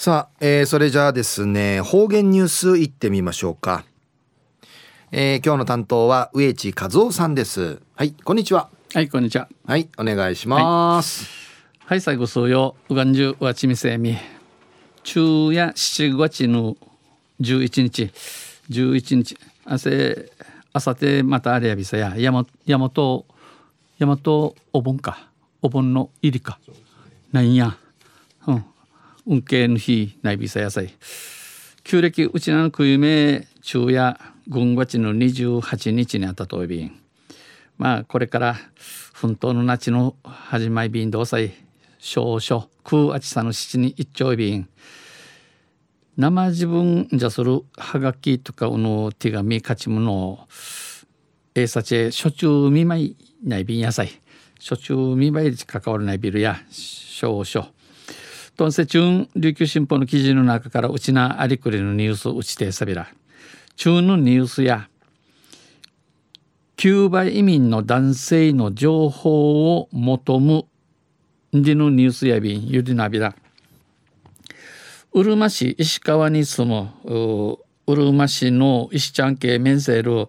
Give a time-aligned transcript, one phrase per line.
[0.00, 3.84] さあ、えー、それじゃあですね方言ニュースいってみましょうか、
[5.10, 7.82] えー、今日の担当は植地和夫さんです。
[7.96, 8.68] はいこんにちは。
[8.94, 9.48] はいこんにちは。
[9.66, 11.24] はいお願いします、
[11.80, 14.16] はい、はい、最後数曜うがんじゅうわちみせみ。
[15.02, 16.76] 昼夜七月の
[17.40, 18.12] 十一日。
[18.68, 19.36] 十一日。
[19.64, 20.30] あせ
[20.72, 22.16] あさてまたあれやびさや。
[22.16, 23.26] やまやまと
[23.98, 25.28] やまとお盆か。
[25.60, 26.60] お盆の入りか。
[27.32, 27.76] なんや。
[28.46, 28.64] うん
[29.30, 30.88] 運慶の日内ビサ野菜。
[31.84, 36.98] 旧暦うちなの冬目昼夜軍月の28日にあったといびん
[37.76, 38.56] まあこれから
[39.12, 41.52] 奮闘の夏の始まり便同祭。
[41.98, 44.66] 少々空あちさの七に一丁便。
[46.16, 50.48] 生自分じゃするはがきとかうの手紙勝ちもの
[51.54, 54.08] えさち初中見舞いない便野菜。
[54.58, 57.77] 初中見舞いで関わらないビルや少々。
[58.58, 63.06] トンセチュン琉球新報の記事の中からうちなありくりのニュースうちてさびら。
[63.76, 64.88] 中のニュースや
[66.74, 70.64] キューバ移民の男性の情報を求む
[71.52, 73.36] でのニュースやびんゆりなびら。
[75.12, 80.26] うるま市石川に住むうるま市の石ちゃん系メンセール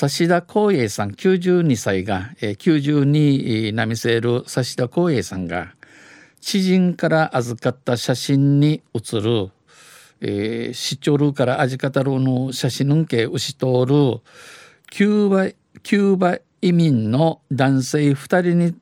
[0.00, 5.74] 指田光栄さん92歳が、えー、92なみせる指田光栄さんが
[6.46, 9.50] 知人から預かった写真に写る、
[10.20, 14.20] えー、シチョルからアジカタロの写真のけ牛通る
[14.88, 15.48] キューバ
[15.82, 18.76] キューバ移民の男性2人に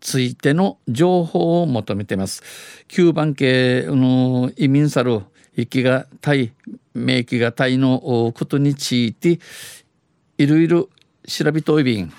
[0.00, 2.42] ついての情報を求めてます。
[2.88, 5.20] キューバン系の移民さる
[5.56, 6.52] 息がタイ
[6.94, 9.38] 免疫がタイのことについて
[10.36, 10.88] いろいろ
[11.28, 12.12] 調べといびん。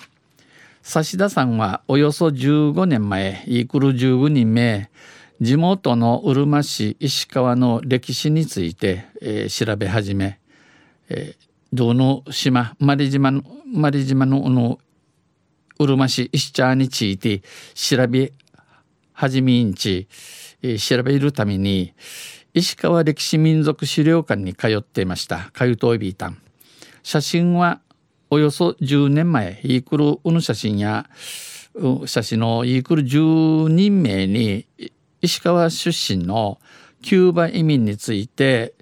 [0.87, 4.91] 指田さんはおよそ15年前イクル15人目
[5.41, 10.39] 地元のうるま市石川の歴史について、えー、調べ始め、
[11.09, 13.41] えー、どの島マリ島の
[13.73, 14.79] マリ島のの
[15.79, 17.41] うるま市石茶について
[17.73, 18.31] 調べ
[19.11, 20.07] 始めんち、
[20.61, 21.93] えー、調べるために
[22.53, 26.37] 石川歴史民族資料館に通っていましたかゆといびいたん
[27.01, 27.81] 写真は
[28.29, 31.07] およそ10年前イークルうぬ写真や
[32.05, 34.65] 写真のイークル10人名に
[35.21, 36.59] 石川出身の
[37.01, 38.73] キューバ移民について、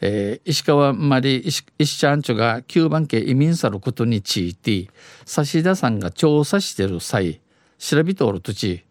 [0.00, 1.38] えー、石川まり
[1.78, 4.88] 石ちゃんちょがキューバン系移民さることについて
[5.26, 7.40] 指田さんが調査してる際
[7.78, 8.84] 調べとる土地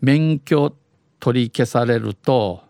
[0.00, 0.74] 免許
[1.20, 2.64] 取り消されると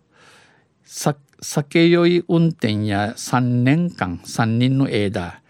[0.85, 5.41] 酒酔い運転や3年間3人の間、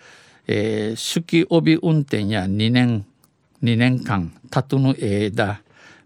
[0.46, 3.04] えー、酒気帯び運転や2年
[3.62, 5.60] 2年間たとの間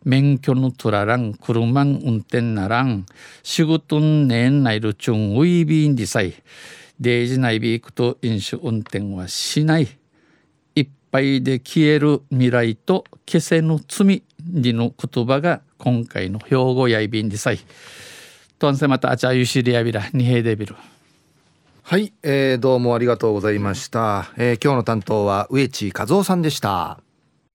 [0.05, 3.07] 免許の取ららん車運転ならん
[3.43, 6.35] 仕事ねんないるちゅんウィービーンディサイ
[6.99, 9.89] デージ内ビークと飲酒運転はしない
[10.75, 17.59] いっぱいで消える未来と消せぬ罪りの言葉が今回の兵庫やいびんでさい。
[18.63, 20.77] とんせまたあちゃゆしりやびらにへでびる
[21.83, 27.01] はい、えー、どうもありがとうございました、えー、今日の担当は植地和夫さんでした。